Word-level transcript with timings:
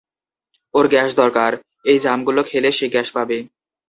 ওর 0.73 0.85
gas 0.87 1.11
দরকার, 1.15 1.51
এই 1.85 1.97
জামগুলো 1.99 2.41
খেলে 2.43 2.69
সে 2.71 2.85
গ্যাস 2.89 3.09
পাবে। 3.15 3.37